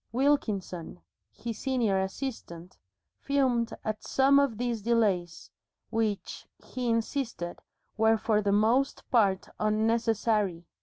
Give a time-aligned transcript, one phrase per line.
[0.11, 0.99] Wilkinson,
[1.31, 2.79] his senior assistant,
[3.19, 5.51] fumed at some of these delays,
[5.91, 7.59] which, he insisted,
[7.97, 10.65] were for the most part unnecessary.